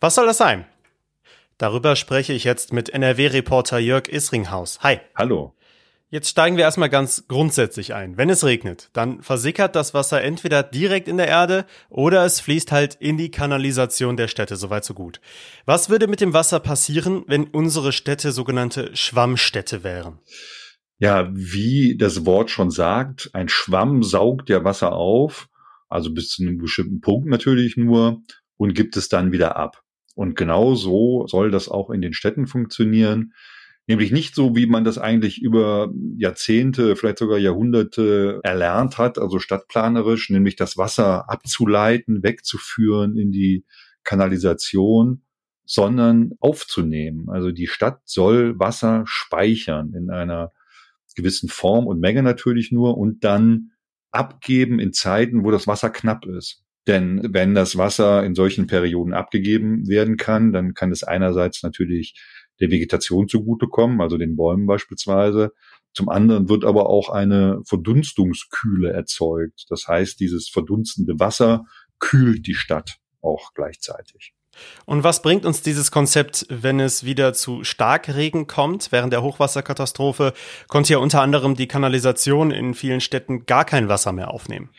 Was 0.01 0.17
soll 0.17 0.27
das 0.27 0.39
sein? 0.39 0.67
Darüber 1.63 1.95
spreche 1.95 2.33
ich 2.33 2.43
jetzt 2.43 2.73
mit 2.73 2.89
NRW-Reporter 2.89 3.79
Jörg 3.79 4.09
Isringhaus. 4.09 4.81
Hi. 4.81 4.99
Hallo. 5.15 5.55
Jetzt 6.11 6.29
steigen 6.29 6.57
wir 6.57 6.65
erstmal 6.65 6.89
ganz 6.89 7.29
grundsätzlich 7.29 7.95
ein. 7.95 8.17
Wenn 8.17 8.31
es 8.31 8.45
regnet, 8.45 8.91
dann 8.95 9.23
versickert 9.23 9.77
das 9.77 9.95
Wasser 9.95 10.21
entweder 10.23 10.65
direkt 10.65 11.07
in 11.07 11.19
der 11.19 11.29
Erde 11.29 11.65
oder 11.89 12.25
es 12.25 12.41
fließt 12.41 12.73
halt 12.73 12.97
in 12.97 13.17
die 13.17 13.31
Kanalisation 13.31 14.17
der 14.17 14.27
Städte. 14.27 14.57
Soweit 14.57 14.85
so 14.85 14.93
gut. 14.93 15.21
Was 15.65 15.89
würde 15.89 16.09
mit 16.09 16.21
dem 16.21 16.33
Wasser 16.33 16.59
passieren, 16.59 17.23
wenn 17.29 17.45
unsere 17.45 17.93
Städte 17.93 18.33
sogenannte 18.33 18.91
Schwammstädte 18.97 19.85
wären? 19.85 20.19
Ja, 20.99 21.31
wie 21.33 21.97
das 21.97 22.27
Wort 22.27 22.51
schon 22.51 22.73
sagt, 22.73 23.31
ein 23.35 23.49
Schwamm 23.49 24.03
saugt 24.03 24.49
ja 24.49 24.65
Wasser 24.65 24.95
auf, 24.95 25.49
also 25.89 26.13
bis 26.13 26.31
zu 26.31 26.43
einem 26.43 26.59
bestimmten 26.59 27.01
Punkt 27.01 27.29
natürlich 27.29 27.77
nur 27.77 28.21
und 28.57 28.75
gibt 28.75 28.97
es 28.97 29.09
dann 29.09 29.31
wieder 29.31 29.55
ab. 29.55 29.82
Und 30.15 30.37
genau 30.37 30.75
so 30.75 31.27
soll 31.27 31.51
das 31.51 31.69
auch 31.69 31.91
in 31.91 32.03
den 32.03 32.13
Städten 32.13 32.47
funktionieren. 32.47 33.33
Nämlich 33.89 34.13
nicht 34.13 34.35
so, 34.35 34.55
wie 34.55 34.67
man 34.67 34.85
das 34.85 34.99
eigentlich 34.99 35.43
über 35.43 35.91
Jahrzehnte, 36.17 36.95
vielleicht 36.95 37.19
sogar 37.19 37.39
Jahrhunderte 37.39 38.41
erlernt 38.45 38.99
hat, 38.99 39.19
also 39.19 39.41
stadtplanerisch, 39.41 40.31
nämlich 40.31 40.55
das 40.55 40.77
Wasser 40.77 41.29
abzuleiten, 41.29 42.23
wegzuführen 42.23 43.17
in 43.17 43.33
die 43.33 43.65
Kanalisation, 44.05 45.23
sondern 45.65 46.33
aufzunehmen. 46.39 47.29
Also 47.29 47.51
die 47.51 47.67
Stadt 47.67 48.01
soll 48.05 48.59
Wasser 48.59 49.03
speichern 49.07 49.95
in 49.95 50.11
einer 50.11 50.53
gewissen 51.15 51.49
Form 51.49 51.87
und 51.87 52.01
Menge 52.01 52.23
natürlich 52.23 52.73
nur 52.73 52.97
und 52.97 53.25
dann 53.25 53.73
abgeben 54.11 54.79
in 54.79 54.93
Zeiten, 54.93 55.45
wo 55.45 55.51
das 55.51 55.67
Wasser 55.67 55.91
knapp 55.91 56.27
ist. 56.27 56.63
Denn 56.87 57.21
wenn 57.33 57.55
das 57.55 57.79
Wasser 57.79 58.25
in 58.25 58.35
solchen 58.35 58.67
Perioden 58.67 59.15
abgegeben 59.15 59.87
werden 59.87 60.17
kann, 60.17 60.53
dann 60.53 60.75
kann 60.75 60.91
es 60.91 61.05
einerseits 61.05 61.63
natürlich 61.63 62.15
der 62.61 62.71
Vegetation 62.71 63.29
zugutekommen, 63.29 64.01
also 64.01 64.19
den 64.19 64.37
Bäumen 64.37 64.67
beispielsweise. 64.67 65.53
Zum 65.95 66.09
anderen 66.09 66.49
wird 66.49 66.65
aber 66.65 66.89
auch 66.89 67.11
eine 67.11 67.61
Verdunstungskühle 67.67 68.93
erzeugt. 68.93 69.67
Das 69.69 69.87
heißt, 69.87 70.19
dieses 70.21 70.49
verdunstende 70.49 71.19
Wasser 71.19 71.65
kühlt 71.99 72.47
die 72.47 72.55
Stadt 72.55 72.97
auch 73.21 73.53
gleichzeitig. 73.55 74.33
Und 74.85 75.03
was 75.03 75.23
bringt 75.23 75.47
uns 75.47 75.63
dieses 75.63 75.91
Konzept, 75.91 76.47
wenn 76.51 76.81
es 76.81 77.05
wieder 77.05 77.33
zu 77.33 77.65
Starkregen 77.65 78.47
kommt? 78.47 78.93
Während 78.93 79.13
der 79.13 79.23
Hochwasserkatastrophe 79.23 80.35
konnte 80.69 80.93
ja 80.93 80.99
unter 80.99 81.23
anderem 81.23 81.55
die 81.55 81.69
Kanalisation 81.69 82.51
in 82.51 82.75
vielen 82.75 83.01
Städten 83.01 83.47
gar 83.47 83.65
kein 83.65 83.89
Wasser 83.89 84.13
mehr 84.13 84.31
aufnehmen. 84.31 84.71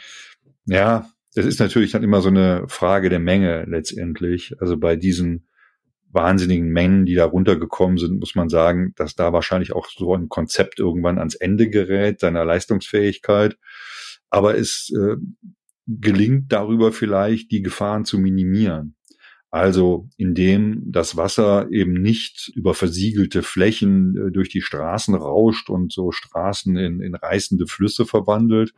Ja, 0.65 1.09
das 1.35 1.45
ist 1.45 1.59
natürlich 1.59 1.91
dann 1.91 2.03
immer 2.03 2.21
so 2.21 2.29
eine 2.29 2.65
Frage 2.67 3.09
der 3.09 3.19
Menge 3.19 3.65
letztendlich. 3.67 4.55
Also 4.59 4.77
bei 4.77 4.95
diesen 4.95 5.47
wahnsinnigen 6.11 6.69
Mengen, 6.69 7.05
die 7.05 7.15
da 7.15 7.25
runtergekommen 7.25 7.97
sind, 7.97 8.19
muss 8.19 8.35
man 8.35 8.49
sagen, 8.49 8.93
dass 8.95 9.15
da 9.15 9.33
wahrscheinlich 9.33 9.73
auch 9.73 9.87
so 9.89 10.15
ein 10.15 10.29
Konzept 10.29 10.79
irgendwann 10.79 11.17
ans 11.17 11.35
Ende 11.35 11.69
gerät, 11.69 12.19
seiner 12.19 12.45
Leistungsfähigkeit. 12.45 13.57
Aber 14.29 14.57
es 14.57 14.91
äh, 14.95 15.15
gelingt 15.87 16.51
darüber 16.51 16.91
vielleicht, 16.91 17.51
die 17.51 17.61
Gefahren 17.61 18.05
zu 18.05 18.19
minimieren. 18.19 18.95
Also 19.49 20.09
indem 20.17 20.81
das 20.91 21.15
Wasser 21.15 21.67
eben 21.71 21.93
nicht 21.93 22.51
über 22.55 22.73
versiegelte 22.73 23.43
Flächen 23.43 24.17
äh, 24.17 24.31
durch 24.31 24.49
die 24.49 24.61
Straßen 24.61 25.13
rauscht 25.13 25.69
und 25.69 25.91
so 25.91 26.11
Straßen 26.11 26.75
in, 26.77 27.01
in 27.01 27.15
reißende 27.15 27.67
Flüsse 27.67 28.05
verwandelt, 28.05 28.73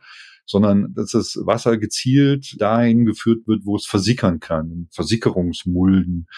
sondern 0.46 0.94
dass 0.94 1.10
das 1.10 1.36
Wasser 1.44 1.76
gezielt 1.76 2.60
dahin 2.60 3.04
geführt 3.04 3.46
wird, 3.46 3.66
wo 3.66 3.76
es 3.76 3.86
versickern 3.86 4.40
kann, 4.40 4.70
in 4.70 4.88
Versickerungsmulden, 4.92 6.28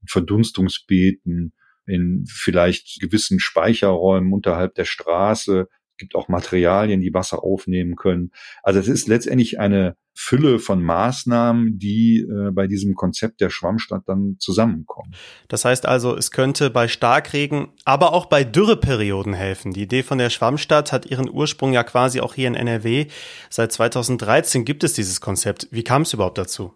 in 0.00 0.08
Verdunstungsbeeten, 0.08 1.52
in 1.86 2.24
vielleicht 2.28 3.00
gewissen 3.00 3.40
Speicherräumen 3.40 4.32
unterhalb 4.32 4.74
der 4.74 4.84
Straße. 4.84 5.68
Es 5.96 6.00
gibt 6.00 6.14
auch 6.14 6.28
Materialien, 6.28 7.00
die 7.00 7.14
Wasser 7.14 7.42
aufnehmen 7.42 7.96
können. 7.96 8.30
Also 8.62 8.78
es 8.78 8.86
ist 8.86 9.08
letztendlich 9.08 9.58
eine 9.58 9.96
Fülle 10.12 10.58
von 10.58 10.82
Maßnahmen, 10.82 11.78
die 11.78 12.20
äh, 12.20 12.50
bei 12.50 12.66
diesem 12.66 12.94
Konzept 12.94 13.40
der 13.40 13.48
Schwammstadt 13.48 14.02
dann 14.06 14.36
zusammenkommen. 14.38 15.14
Das 15.48 15.64
heißt 15.64 15.86
also, 15.86 16.14
es 16.14 16.30
könnte 16.30 16.68
bei 16.68 16.86
Starkregen, 16.88 17.68
aber 17.86 18.12
auch 18.12 18.26
bei 18.26 18.44
Dürreperioden 18.44 19.32
helfen. 19.32 19.72
Die 19.72 19.84
Idee 19.84 20.02
von 20.02 20.18
der 20.18 20.28
Schwammstadt 20.28 20.92
hat 20.92 21.06
ihren 21.06 21.30
Ursprung 21.30 21.72
ja 21.72 21.82
quasi 21.82 22.20
auch 22.20 22.34
hier 22.34 22.48
in 22.48 22.54
NRW. 22.54 23.06
Seit 23.48 23.72
2013 23.72 24.66
gibt 24.66 24.84
es 24.84 24.92
dieses 24.92 25.22
Konzept. 25.22 25.68
Wie 25.70 25.84
kam 25.84 26.02
es 26.02 26.12
überhaupt 26.12 26.36
dazu? 26.36 26.74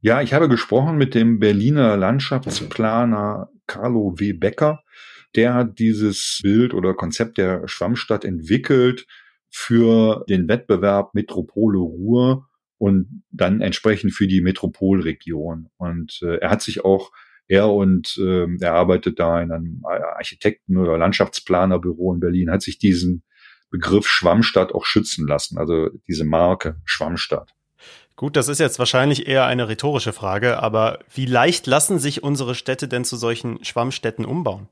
Ja, 0.00 0.22
ich 0.22 0.32
habe 0.32 0.48
gesprochen 0.48 0.96
mit 0.96 1.16
dem 1.16 1.40
Berliner 1.40 1.96
Landschaftsplaner 1.96 3.50
Carlo 3.66 4.14
W. 4.16 4.32
Becker. 4.32 4.81
Der 5.34 5.54
hat 5.54 5.78
dieses 5.78 6.40
Bild 6.42 6.74
oder 6.74 6.94
Konzept 6.94 7.38
der 7.38 7.66
Schwammstadt 7.66 8.24
entwickelt 8.24 9.06
für 9.50 10.24
den 10.28 10.48
Wettbewerb 10.48 11.14
Metropole 11.14 11.78
Ruhr 11.78 12.48
und 12.78 13.22
dann 13.30 13.60
entsprechend 13.60 14.12
für 14.12 14.26
die 14.26 14.40
Metropolregion. 14.40 15.68
Und 15.76 16.20
äh, 16.22 16.38
er 16.38 16.50
hat 16.50 16.62
sich 16.62 16.84
auch, 16.84 17.12
er 17.46 17.70
und 17.70 18.18
äh, 18.18 18.46
er 18.60 18.72
arbeitet 18.72 19.20
da 19.20 19.40
in 19.40 19.52
einem 19.52 19.82
Architekten- 19.84 20.76
oder 20.76 20.98
Landschaftsplanerbüro 20.98 22.14
in 22.14 22.20
Berlin, 22.20 22.50
hat 22.50 22.62
sich 22.62 22.78
diesen 22.78 23.22
Begriff 23.70 24.06
Schwammstadt 24.06 24.72
auch 24.72 24.84
schützen 24.84 25.26
lassen, 25.26 25.58
also 25.58 25.88
diese 26.06 26.24
Marke 26.24 26.80
Schwammstadt. 26.84 27.54
Gut, 28.16 28.36
das 28.36 28.48
ist 28.48 28.60
jetzt 28.60 28.78
wahrscheinlich 28.78 29.26
eher 29.26 29.46
eine 29.46 29.68
rhetorische 29.68 30.12
Frage, 30.12 30.62
aber 30.62 30.98
wie 31.14 31.26
leicht 31.26 31.66
lassen 31.66 31.98
sich 31.98 32.22
unsere 32.22 32.54
Städte 32.54 32.86
denn 32.86 33.04
zu 33.04 33.16
solchen 33.16 33.64
Schwammstädten 33.64 34.24
umbauen? 34.24 34.68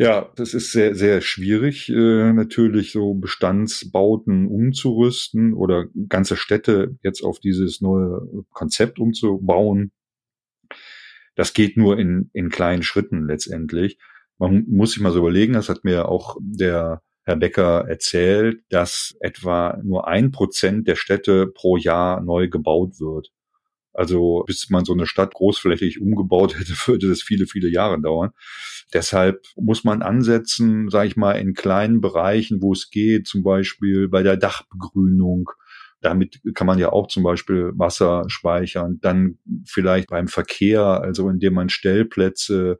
Ja, 0.00 0.32
das 0.34 0.54
ist 0.54 0.72
sehr, 0.72 0.94
sehr 0.94 1.20
schwierig, 1.20 1.90
äh, 1.90 2.32
natürlich 2.32 2.90
so 2.90 3.12
Bestandsbauten 3.12 4.46
umzurüsten 4.46 5.52
oder 5.52 5.88
ganze 6.08 6.38
Städte 6.38 6.96
jetzt 7.02 7.22
auf 7.22 7.38
dieses 7.38 7.82
neue 7.82 8.26
Konzept 8.48 8.98
umzubauen. 8.98 9.92
Das 11.34 11.52
geht 11.52 11.76
nur 11.76 11.98
in, 11.98 12.30
in 12.32 12.48
kleinen 12.48 12.82
Schritten 12.82 13.26
letztendlich. 13.26 13.98
Man 14.38 14.64
muss 14.68 14.92
sich 14.92 15.02
mal 15.02 15.12
so 15.12 15.18
überlegen, 15.18 15.52
das 15.52 15.68
hat 15.68 15.84
mir 15.84 16.08
auch 16.08 16.38
der 16.40 17.02
Herr 17.24 17.36
Becker 17.36 17.86
erzählt, 17.86 18.62
dass 18.70 19.14
etwa 19.20 19.78
nur 19.84 20.08
ein 20.08 20.30
Prozent 20.30 20.88
der 20.88 20.96
Städte 20.96 21.46
pro 21.46 21.76
Jahr 21.76 22.22
neu 22.22 22.48
gebaut 22.48 23.00
wird. 23.00 23.32
Also 23.92 24.44
bis 24.46 24.70
man 24.70 24.84
so 24.84 24.92
eine 24.92 25.06
Stadt 25.06 25.34
großflächig 25.34 26.00
umgebaut 26.00 26.54
hätte, 26.58 26.72
würde 26.86 27.08
das 27.08 27.22
viele, 27.22 27.46
viele 27.46 27.68
Jahre 27.68 28.00
dauern. 28.00 28.30
Deshalb 28.92 29.44
muss 29.56 29.84
man 29.84 30.02
ansetzen, 30.02 30.88
sage 30.90 31.08
ich 31.08 31.16
mal, 31.16 31.32
in 31.32 31.54
kleinen 31.54 32.00
Bereichen, 32.00 32.62
wo 32.62 32.72
es 32.72 32.90
geht, 32.90 33.26
zum 33.26 33.42
Beispiel 33.42 34.08
bei 34.08 34.22
der 34.22 34.36
Dachbegrünung. 34.36 35.50
Damit 36.00 36.40
kann 36.54 36.66
man 36.66 36.78
ja 36.78 36.90
auch 36.92 37.08
zum 37.08 37.22
Beispiel 37.22 37.72
Wasser 37.74 38.24
speichern. 38.28 38.98
Dann 39.02 39.38
vielleicht 39.66 40.08
beim 40.08 40.28
Verkehr, 40.28 40.82
also 40.82 41.28
indem 41.28 41.54
man 41.54 41.68
Stellplätze 41.68 42.78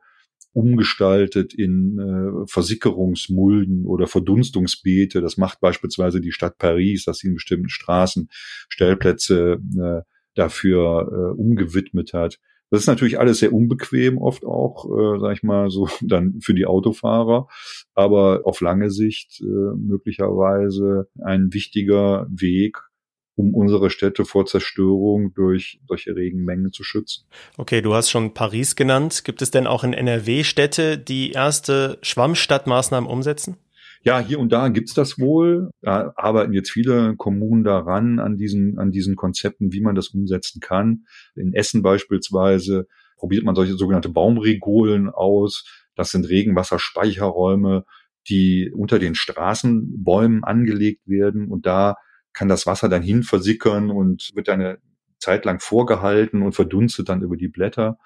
umgestaltet 0.52 1.54
in 1.54 1.98
äh, 1.98 2.46
Versickerungsmulden 2.46 3.86
oder 3.86 4.06
Verdunstungsbeete. 4.06 5.20
Das 5.20 5.36
macht 5.36 5.60
beispielsweise 5.60 6.20
die 6.20 6.32
Stadt 6.32 6.58
Paris, 6.58 7.04
dass 7.04 7.18
sie 7.18 7.28
in 7.28 7.34
bestimmten 7.34 7.68
Straßen 7.68 8.28
Stellplätze 8.68 9.60
äh, 9.78 10.02
dafür 10.34 11.08
äh, 11.10 11.40
umgewidmet 11.40 12.12
hat. 12.12 12.38
Das 12.70 12.82
ist 12.82 12.86
natürlich 12.86 13.18
alles 13.18 13.40
sehr 13.40 13.52
unbequem, 13.52 14.18
oft 14.18 14.44
auch, 14.44 14.86
äh, 14.86 15.18
sag 15.18 15.32
ich 15.32 15.42
mal, 15.42 15.70
so 15.70 15.88
dann 16.00 16.40
für 16.40 16.54
die 16.54 16.66
Autofahrer, 16.66 17.48
aber 17.94 18.42
auf 18.44 18.60
lange 18.60 18.90
Sicht 18.90 19.40
äh, 19.40 19.76
möglicherweise 19.76 21.08
ein 21.20 21.52
wichtiger 21.52 22.26
Weg, 22.30 22.78
um 23.34 23.54
unsere 23.54 23.90
Städte 23.90 24.24
vor 24.24 24.46
Zerstörung 24.46 25.34
durch 25.34 25.80
solche 25.88 26.14
Regenmengen 26.14 26.72
zu 26.72 26.84
schützen. 26.84 27.26
Okay, 27.56 27.80
du 27.80 27.94
hast 27.94 28.10
schon 28.10 28.34
Paris 28.34 28.76
genannt. 28.76 29.24
Gibt 29.24 29.42
es 29.42 29.50
denn 29.50 29.66
auch 29.66 29.82
in 29.82 29.92
NRW 29.92 30.44
Städte, 30.44 30.98
die 30.98 31.32
erste 31.32 31.98
Schwammstadtmaßnahmen 32.02 33.08
umsetzen? 33.08 33.56
Ja, 34.02 34.18
hier 34.18 34.40
und 34.40 34.50
da 34.50 34.68
gibt's 34.68 34.94
das 34.94 35.18
wohl. 35.18 35.70
Da 35.82 36.12
arbeiten 36.16 36.54
jetzt 36.54 36.70
viele 36.70 37.16
Kommunen 37.16 37.64
daran, 37.64 38.18
an 38.18 38.36
diesen, 38.38 38.78
an 38.78 38.90
diesen 38.90 39.14
Konzepten, 39.14 39.72
wie 39.72 39.82
man 39.82 39.94
das 39.94 40.08
umsetzen 40.08 40.60
kann. 40.60 41.04
In 41.34 41.52
Essen 41.52 41.82
beispielsweise 41.82 42.86
probiert 43.16 43.44
man 43.44 43.54
solche 43.54 43.74
sogenannte 43.74 44.08
Baumregolen 44.08 45.10
aus. 45.10 45.66
Das 45.96 46.10
sind 46.10 46.26
Regenwasserspeicherräume, 46.30 47.84
die 48.28 48.72
unter 48.74 48.98
den 48.98 49.14
Straßenbäumen 49.14 50.44
angelegt 50.44 51.06
werden 51.06 51.48
und 51.48 51.66
da 51.66 51.96
kann 52.32 52.48
das 52.48 52.66
Wasser 52.66 52.88
dann 52.88 53.02
hin 53.02 53.22
versickern 53.22 53.90
und 53.90 54.30
wird 54.34 54.48
eine 54.48 54.78
Zeit 55.18 55.44
lang 55.44 55.60
vorgehalten 55.60 56.40
und 56.40 56.52
verdunstet 56.52 57.10
dann 57.10 57.22
über 57.22 57.36
die 57.36 57.48
Blätter. 57.48 57.98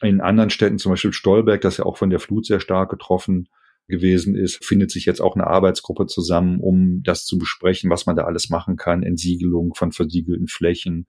In 0.00 0.20
anderen 0.20 0.50
Städten, 0.50 0.78
zum 0.78 0.92
Beispiel 0.92 1.12
Stolberg, 1.12 1.60
das 1.60 1.78
ja 1.78 1.86
auch 1.86 1.96
von 1.96 2.10
der 2.10 2.20
Flut 2.20 2.46
sehr 2.46 2.60
stark 2.60 2.90
getroffen 2.90 3.48
gewesen 3.88 4.36
ist, 4.36 4.64
findet 4.64 4.90
sich 4.90 5.06
jetzt 5.06 5.20
auch 5.20 5.34
eine 5.34 5.46
Arbeitsgruppe 5.46 6.06
zusammen, 6.06 6.60
um 6.60 7.02
das 7.02 7.24
zu 7.24 7.38
besprechen, 7.38 7.90
was 7.90 8.06
man 8.06 8.16
da 8.16 8.24
alles 8.24 8.50
machen 8.50 8.76
kann. 8.76 9.02
Entsiegelung 9.02 9.74
von 9.74 9.92
versiegelten 9.92 10.46
Flächen, 10.46 11.06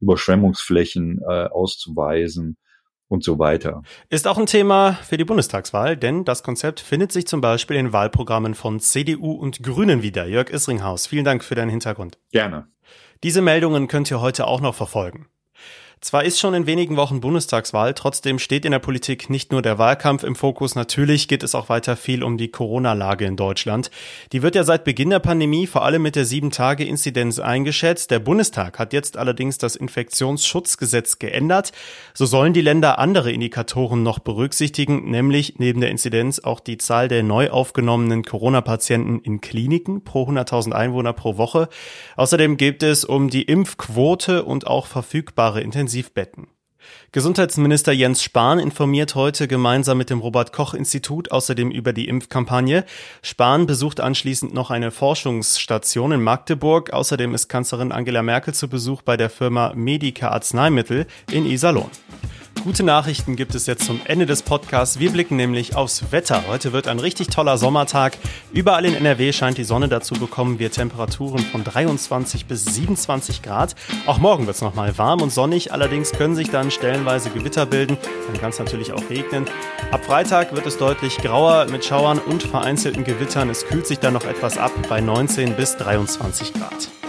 Überschwemmungsflächen 0.00 1.20
äh, 1.28 1.46
auszuweisen. 1.46 2.56
und 3.08 3.24
so 3.24 3.40
weiter. 3.40 3.82
Ist 4.08 4.28
auch 4.28 4.38
ein 4.38 4.46
Thema 4.46 4.92
für 4.92 5.16
die 5.16 5.24
Bundestagswahl, 5.24 5.96
denn 5.96 6.24
das 6.24 6.44
Konzept 6.44 6.78
findet 6.78 7.10
sich 7.10 7.26
zum 7.26 7.40
Beispiel 7.40 7.76
in 7.76 7.92
Wahlprogrammen 7.92 8.54
von 8.54 8.78
CDU 8.78 9.32
und 9.32 9.64
Grünen 9.64 10.02
wieder. 10.02 10.28
Jörg 10.28 10.48
Isringhaus, 10.48 11.08
vielen 11.08 11.24
Dank 11.24 11.42
für 11.42 11.56
deinen 11.56 11.70
Hintergrund. 11.70 12.18
Gerne. 12.30 12.68
Diese 13.24 13.42
Meldungen 13.42 13.88
könnt 13.88 14.12
ihr 14.12 14.20
heute 14.20 14.46
auch 14.46 14.60
noch 14.60 14.76
verfolgen. 14.76 15.26
Zwar 16.02 16.24
ist 16.24 16.40
schon 16.40 16.54
in 16.54 16.66
wenigen 16.66 16.96
Wochen 16.96 17.20
Bundestagswahl, 17.20 17.92
trotzdem 17.92 18.38
steht 18.38 18.64
in 18.64 18.72
der 18.72 18.78
Politik 18.78 19.28
nicht 19.28 19.52
nur 19.52 19.60
der 19.60 19.76
Wahlkampf 19.76 20.22
im 20.22 20.34
Fokus, 20.34 20.74
natürlich 20.74 21.28
geht 21.28 21.42
es 21.42 21.54
auch 21.54 21.68
weiter 21.68 21.94
viel 21.94 22.24
um 22.24 22.38
die 22.38 22.48
Corona-Lage 22.48 23.26
in 23.26 23.36
Deutschland. 23.36 23.90
Die 24.32 24.40
wird 24.40 24.54
ja 24.54 24.64
seit 24.64 24.84
Beginn 24.84 25.10
der 25.10 25.18
Pandemie 25.18 25.66
vor 25.66 25.84
allem 25.84 26.00
mit 26.00 26.16
der 26.16 26.24
7-Tage-Inzidenz 26.24 27.38
eingeschätzt. 27.38 28.10
Der 28.10 28.18
Bundestag 28.18 28.78
hat 28.78 28.94
jetzt 28.94 29.18
allerdings 29.18 29.58
das 29.58 29.76
Infektionsschutzgesetz 29.76 31.18
geändert. 31.18 31.72
So 32.14 32.24
sollen 32.24 32.54
die 32.54 32.62
Länder 32.62 32.98
andere 32.98 33.30
Indikatoren 33.30 34.02
noch 34.02 34.20
berücksichtigen, 34.20 35.10
nämlich 35.10 35.56
neben 35.58 35.82
der 35.82 35.90
Inzidenz 35.90 36.38
auch 36.38 36.60
die 36.60 36.78
Zahl 36.78 37.08
der 37.08 37.22
neu 37.22 37.50
aufgenommenen 37.50 38.24
Corona-Patienten 38.24 39.20
in 39.20 39.42
Kliniken 39.42 40.02
pro 40.02 40.26
100.000 40.26 40.72
Einwohner 40.72 41.12
pro 41.12 41.36
Woche. 41.36 41.68
Außerdem 42.16 42.56
geht 42.56 42.82
es 42.82 43.04
um 43.04 43.28
die 43.28 43.42
Impfquote 43.42 44.44
und 44.44 44.66
auch 44.66 44.86
verfügbare 44.86 45.60
Intensivbetten. 45.60 45.89
Intensivbetten. 45.90 46.46
Gesundheitsminister 47.12 47.92
Jens 47.92 48.22
Spahn 48.22 48.58
informiert 48.58 49.14
heute 49.14 49.46
gemeinsam 49.48 49.98
mit 49.98 50.08
dem 50.08 50.20
Robert 50.20 50.52
Koch 50.52 50.72
Institut 50.72 51.30
außerdem 51.30 51.70
über 51.70 51.92
die 51.92 52.08
Impfkampagne. 52.08 52.84
Spahn 53.22 53.66
besucht 53.66 54.00
anschließend 54.00 54.54
noch 54.54 54.70
eine 54.70 54.90
Forschungsstation 54.90 56.12
in 56.12 56.22
Magdeburg. 56.22 56.92
Außerdem 56.92 57.34
ist 57.34 57.48
Kanzlerin 57.48 57.92
Angela 57.92 58.22
Merkel 58.22 58.54
zu 58.54 58.68
Besuch 58.68 59.02
bei 59.02 59.16
der 59.16 59.28
Firma 59.28 59.72
Medica 59.74 60.28
Arzneimittel 60.28 61.06
in 61.30 61.44
Iserlohn. 61.44 61.90
Gute 62.62 62.82
Nachrichten 62.82 63.36
gibt 63.36 63.54
es 63.54 63.64
jetzt 63.64 63.86
zum 63.86 64.02
Ende 64.04 64.26
des 64.26 64.42
Podcasts. 64.42 64.98
Wir 64.98 65.10
blicken 65.10 65.36
nämlich 65.36 65.76
aufs 65.76 66.12
Wetter. 66.12 66.44
Heute 66.46 66.74
wird 66.74 66.88
ein 66.88 66.98
richtig 66.98 67.28
toller 67.28 67.56
Sommertag. 67.56 68.18
Überall 68.52 68.84
in 68.84 68.94
NRW 68.94 69.32
scheint 69.32 69.56
die 69.56 69.64
Sonne. 69.64 69.88
Dazu 69.88 70.14
bekommen 70.14 70.58
wir 70.58 70.70
Temperaturen 70.70 71.38
von 71.38 71.64
23 71.64 72.44
bis 72.44 72.66
27 72.66 73.40
Grad. 73.40 73.74
Auch 74.04 74.18
morgen 74.18 74.46
wird 74.46 74.56
es 74.56 74.62
nochmal 74.62 74.98
warm 74.98 75.22
und 75.22 75.32
sonnig. 75.32 75.72
Allerdings 75.72 76.12
können 76.12 76.36
sich 76.36 76.50
dann 76.50 76.70
stellenweise 76.70 77.30
Gewitter 77.30 77.64
bilden. 77.64 77.96
Dann 78.26 78.38
kann 78.38 78.50
es 78.50 78.58
natürlich 78.58 78.92
auch 78.92 79.08
regnen. 79.08 79.46
Ab 79.90 80.04
Freitag 80.04 80.54
wird 80.54 80.66
es 80.66 80.76
deutlich 80.76 81.16
grauer 81.16 81.64
mit 81.70 81.86
Schauern 81.86 82.18
und 82.18 82.42
vereinzelten 82.42 83.04
Gewittern. 83.04 83.48
Es 83.48 83.66
kühlt 83.66 83.86
sich 83.86 84.00
dann 84.00 84.12
noch 84.12 84.24
etwas 84.24 84.58
ab 84.58 84.72
bei 84.90 85.00
19 85.00 85.56
bis 85.56 85.78
23 85.78 86.52
Grad. 86.52 86.99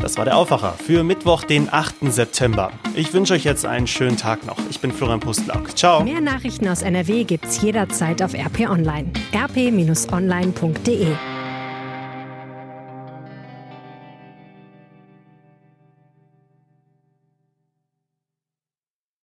Das 0.00 0.16
war 0.16 0.24
der 0.24 0.36
Aufwacher 0.36 0.74
für 0.84 1.04
Mittwoch, 1.04 1.44
den 1.44 1.72
8. 1.72 1.96
September. 2.12 2.72
Ich 2.94 3.12
wünsche 3.12 3.34
euch 3.34 3.44
jetzt 3.44 3.66
einen 3.66 3.86
schönen 3.86 4.16
Tag 4.16 4.46
noch. 4.46 4.56
Ich 4.70 4.80
bin 4.80 4.92
Florian 4.92 5.20
Pustlauk. 5.20 5.76
Ciao. 5.76 6.02
Mehr 6.02 6.20
Nachrichten 6.20 6.68
aus 6.68 6.82
NRW 6.82 7.24
gibt's 7.24 7.60
jederzeit 7.60 8.22
auf 8.22 8.34
RP 8.34 8.68
Online. 8.68 9.12
rp-online.de 9.34 11.06